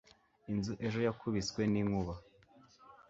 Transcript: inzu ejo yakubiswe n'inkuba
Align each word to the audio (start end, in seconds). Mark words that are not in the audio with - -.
inzu 0.51 0.73
ejo 0.85 0.99
yakubiswe 1.07 1.61
n'inkuba 1.71 2.13